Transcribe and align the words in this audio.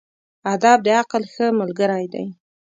ادب 0.53 0.77
د 0.85 0.87
عقل 0.99 1.23
ښه 1.33 1.45
ملګری 1.59 2.05
دی. 2.13 2.25